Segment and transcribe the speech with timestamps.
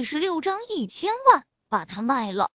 [0.00, 2.50] 第十六章一千万，把他卖了。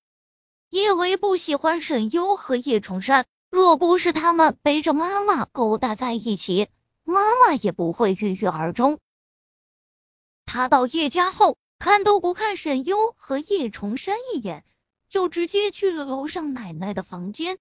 [0.72, 6.70] 叶维不喜欢沈优和叶崇山，若不是他们背着妈妈勾搭在一起，
[7.04, 8.98] 妈妈也不会郁郁而终。
[10.48, 14.66] 他到叶家后，看都不看沈优和叶崇山一眼，
[15.08, 17.60] 就直接去了楼上奶奶的房间。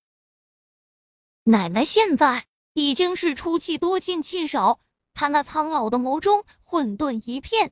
[1.43, 4.81] 奶奶现在已经是出气多进气少，
[5.13, 7.71] 她那苍老的眸中混沌一片，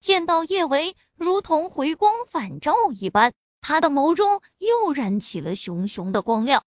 [0.00, 3.32] 见到叶维，如同回光返照一般。
[3.60, 6.62] 他的眸中又燃起了熊熊的光亮。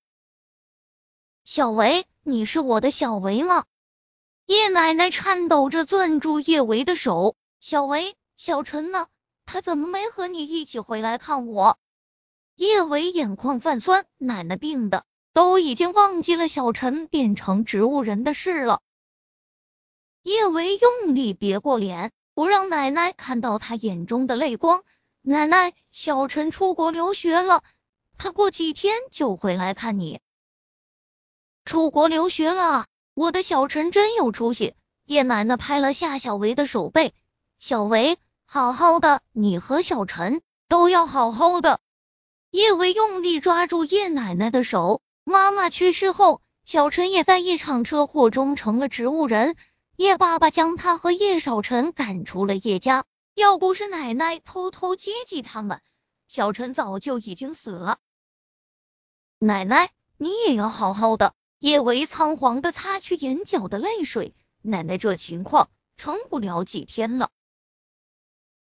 [1.45, 3.63] 小维，你是我的小维吗？
[4.45, 7.37] 叶奶奶颤抖着攥住叶维的手。
[7.61, 9.07] 小维，小陈呢？
[9.45, 11.79] 他怎么没和你一起回来看我？
[12.55, 18.81] 叶维眼眶泛酸，奶奶病的都已经忘记了小陈变成植物人的事了。
[20.23, 24.85] 叶维用力别过脸，不让奶奶看到他眼中的泪光。
[25.21, 27.65] 奶奶，小陈出国留学了，
[28.17, 30.21] 他过几天就回来看你。
[31.65, 34.73] 出国留学了，我的小陈真有出息。
[35.03, 37.13] 叶奶奶拍了下小维的手背，
[37.59, 41.81] 小维，好好的，你和小陈都要好好的。
[42.51, 45.01] 叶维用力抓住叶奶奶的手。
[45.25, 49.57] 妈妈去世后，小陈也在一场车祸中成了植物人，
[49.99, 53.03] 叶爸爸将他和叶少晨赶出了叶家。
[53.35, 55.81] 要不是奶奶偷偷接济他们，
[56.29, 57.99] 小陈早就已经死了。
[59.39, 61.33] 奶奶，你也要好好的。
[61.59, 64.33] 叶维仓皇的擦去眼角的泪水。
[64.61, 67.29] 奶奶这情况撑不了几天了。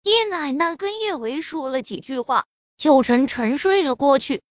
[0.05, 2.47] 叶奶奶跟叶维说了几句话，
[2.77, 4.45] 就沉沉睡了过去。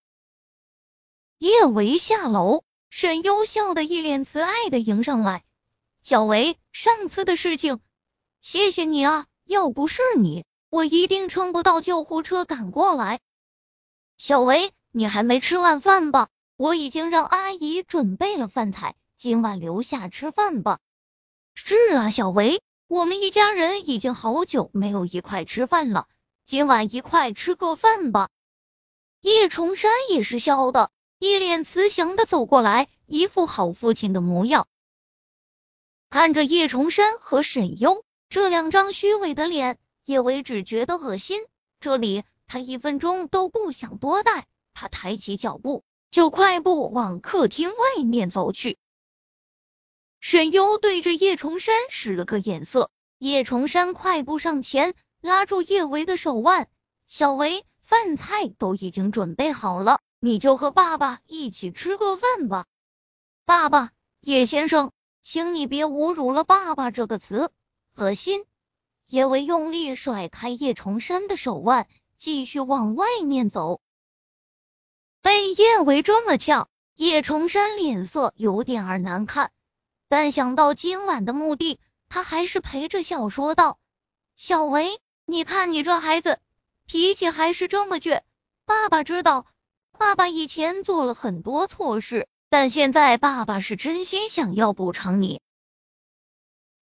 [1.37, 5.45] 叶维下楼，沈优笑的一脸慈爱的迎上来。
[6.05, 7.79] 小维，上次的事情，
[8.39, 9.25] 谢谢你啊。
[9.43, 13.19] 要不是你，我一定撑不到救护车赶过来。
[14.19, 16.27] 小维，你还没吃晚饭吧？
[16.57, 20.77] 我已经让阿姨准备了饭菜，今晚留下吃饭吧。
[21.55, 26.05] 是啊，小维，我们一家人已经好久没有一块吃饭了，
[26.45, 28.29] 今晚一块吃个饭吧。
[29.21, 34.67] 叶崇山也是笑的，一脸慈祥的走过来，一副好父亲的模样。
[36.09, 38.03] 看着叶崇山和沈优。
[38.29, 41.41] 这两张虚伪的脸，叶维只觉得恶心。
[41.79, 44.47] 这里他一分钟都不想多待。
[44.73, 48.77] 他抬起脚步，就快步往客厅外面走去。
[50.19, 52.89] 沈优对着叶崇山使了个眼色，
[53.19, 56.67] 叶崇山快步上前，拉住叶维的手腕
[57.07, 62.65] ：“小维，饭菜都已经准备好了，你就和爸爸一起吃个饭吧。”
[63.45, 64.91] 爸爸，叶先生，
[65.27, 67.51] 请你别侮辱了“爸爸”这个词。
[67.95, 68.45] 恶心！
[69.07, 73.81] 叶维用力甩开叶崇山的手腕，继续往外面走。
[75.23, 79.51] 被叶维这么呛，叶崇山脸色有点儿难看，
[80.09, 83.79] 但想到今晚的目的，他还是陪着笑说道
[84.37, 86.39] ：“小维，你看你这孩子，
[86.85, 88.21] 脾气还是这么倔。
[88.65, 89.47] 爸爸知道，
[89.97, 95.41] 爸爸以前做了很多错事，但现在爸爸是真心想要补偿你。”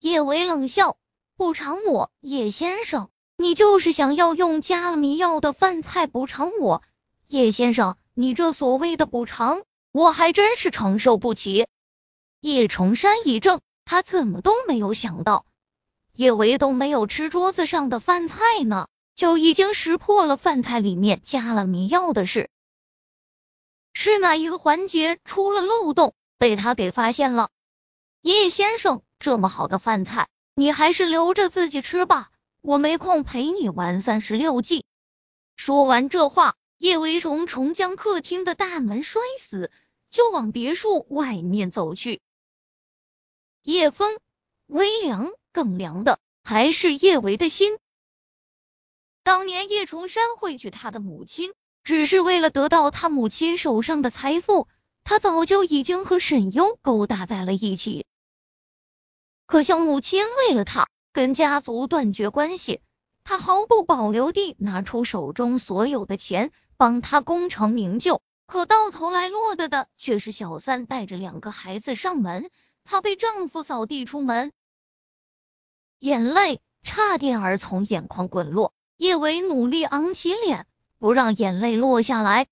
[0.01, 0.99] 叶维冷笑。
[1.35, 6.83] 补偿我，叶先生，你就是想要用加了迷药的饭菜补偿我，
[7.27, 9.63] 叶先生，你这所谓的补偿，
[9.93, 11.67] 我还真是承受不起。
[12.43, 15.47] 叶崇山一怔，他怎么都没有想到，
[16.15, 22.51] 叶维都没有吃桌子上的饭菜呢，就已经识破了饭菜里面加了迷药的事，
[23.93, 27.51] 是哪一个环节出了漏洞，被他给发现了？
[28.21, 30.29] 叶先生，这么好的饭菜。
[30.55, 32.31] 你还是留着自己吃吧，
[32.61, 34.85] 我没空陪你玩三十六计。
[35.57, 39.71] 说完这话，叶维重重将客厅的大门摔死，
[40.11, 42.21] 就往别墅外面走去。
[43.63, 44.19] 夜风
[44.67, 47.79] 微凉，更凉的还是叶维的心。
[49.23, 54.69] 当年叶崇山会娶他的母亲，只是为了得到他母亲手上的财富，
[55.05, 58.07] 他早就已经和沈优勾搭在了一起。
[59.47, 62.81] 可像母亲为了他跟家族断绝关系，
[63.25, 72.51] 他毫不保留地拿出手中所有的钱帮他功成名就，可到头来落得的却是小三带着两个孩子上门，
[72.85, 74.53] 她被丈夫扫地出门，
[75.99, 78.73] 眼泪差点儿从眼眶滚落。
[78.97, 80.67] 叶伟努力昂起脸，
[81.03, 82.47] 不让眼泪落下来。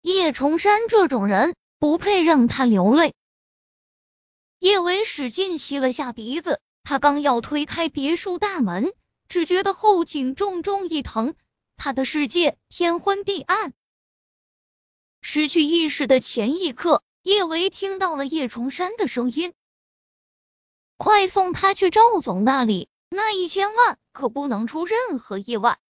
[0.00, 3.16] 叶崇山这种人不配让他流泪。
[4.60, 8.94] 叶维使劲吸了下鼻子，他刚要推开别墅大门，
[9.28, 11.34] 只觉得后颈重重一疼，
[11.76, 13.74] 他的世界天昏地暗。
[15.20, 19.52] 失去意识的前一刻，叶维听到了叶崇山的声音
[20.96, 25.80] ：“快送他去赵总那里，那一千万可不能出任何意外。”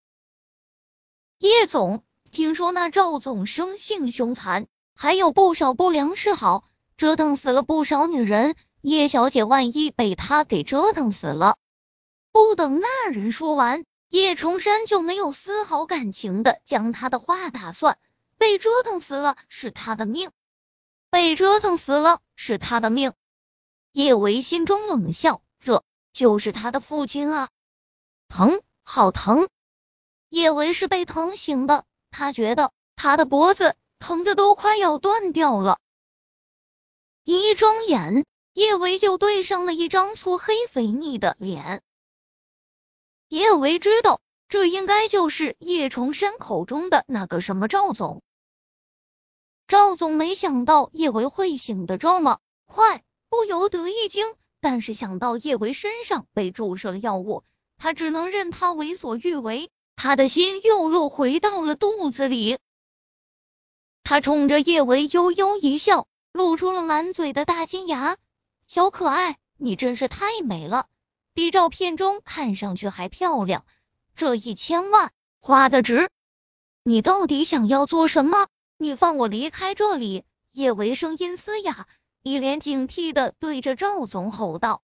[1.41, 8.55] 叶总，听说那赵总生性凶残，还有不少不良嗜好，折腾死了不少女人。
[8.81, 11.57] 叶小姐万一被他给折腾死了……
[12.31, 17.97] 不等那人说完，叶崇山就没有丝毫感情的将他的话打断。
[18.37, 20.29] 被折腾死了是他的命，
[21.09, 23.13] 被折腾死了是他的命。
[23.93, 25.83] 叶维心中冷笑，这
[26.13, 27.49] 就是他的父亲啊！
[28.29, 29.49] 疼，好疼！
[30.31, 35.77] 叶维是被疼醒的，他觉得他的脖子疼的都快要断掉了。
[37.25, 41.83] 一睁眼，叶维就对上了一张粗黑肥腻的脸。
[43.27, 48.21] 叶维知道，这应该就是叶崇山口中的那个什么赵总。
[49.67, 54.33] 赵总没想到叶维会醒的这么快，不由得一惊。
[54.61, 57.43] 但是想到叶维身上被注射了药物，
[57.77, 59.69] 他只能任他为所欲为。
[60.03, 62.57] 他的心又落回到了肚子里。
[64.01, 68.17] 他冲着叶维悠悠一笑，露出了满嘴的大金牙
[68.65, 70.87] ：“小可爱，你真是太美了，
[71.35, 73.63] 比照片中看上去还漂亮。
[74.15, 76.09] 这一千万花的值。
[76.81, 78.47] 你到底想要做什么？”
[78.77, 80.23] 你放我离开这里！
[80.49, 81.85] 叶维声音嘶哑，
[82.23, 84.81] 一脸警惕的对着赵总吼道。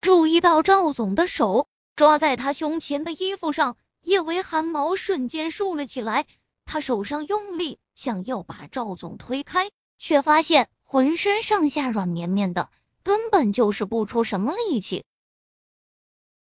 [0.00, 6.26] 注意到赵总的手抓在他胸前的衣服上，叶维汗毛瞬间竖了起来。
[6.64, 12.68] 他手上用力想要把赵总推开，却发现浑身上下软绵绵的，
[13.02, 15.04] 根本就是不出什么力气。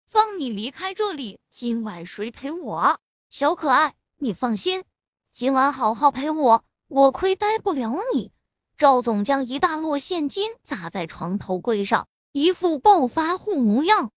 [0.05, 1.39] 放你离开这里！
[1.51, 2.99] 今晚谁陪我？
[3.29, 4.85] 小可爱，你放心。
[5.35, 8.33] 今晚好好陪我，我亏待不了你。
[8.79, 14.11] 赵总将一大摞现金砸在床头柜上，一副暴发户模样。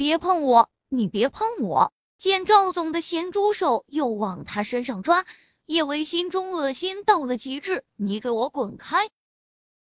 [0.00, 1.92] 别碰我，你别碰我！
[2.16, 5.26] 见赵总的咸猪手又往他身上抓，
[5.66, 7.84] 叶维心中恶心到了极致。
[7.96, 9.10] 你给我滚开！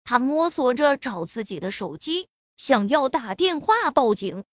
[0.04, 4.44] 他摸索着找自己的手机，想要打电话报警。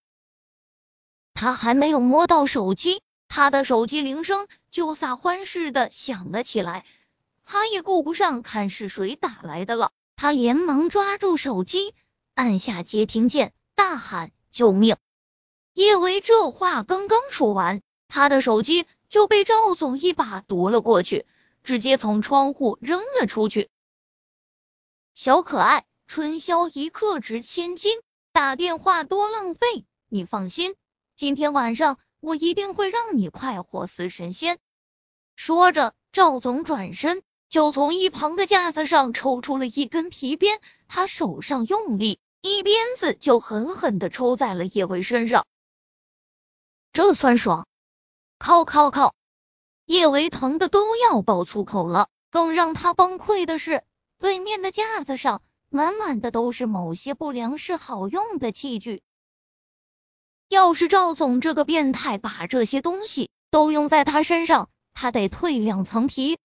[1.33, 3.01] 他还没有摸到手机。
[3.27, 6.85] 他的手机铃声就撒欢似的响了起来，
[7.43, 11.95] 他也顾不上看是谁打来的了，他连忙抓住手机，
[12.35, 14.99] 按下接听键，大喊救命！
[15.75, 21.27] 叶维这话刚刚说完，他的手机就被赵总一把夺了过去，
[21.65, 23.69] 直接从窗户扔了出去。
[25.15, 27.99] 小可爱，春宵一刻值千金，
[28.33, 30.77] 打电话多浪费，你放心，
[31.17, 31.99] 今天晚上。
[32.21, 34.57] 我一定会让你快活似神仙。
[35.37, 45.45] 说着，赵总转身就从一旁的架子上抽出了一根皮鞭，他手上用力，一鞭子就狠狠的抽在了叶维身上。
[46.95, 47.67] 这酸爽！
[48.39, 49.17] 靠靠靠！
[49.85, 52.07] 叶维疼的都要爆粗口了。
[52.31, 53.83] 更让他崩溃的是，
[54.21, 59.03] 对面的架子上满满的都是某些不良嗜好用的器具。
[60.49, 66.39] 要是赵总这个变态把这些东西都用在他身上，他得蜕两层皮。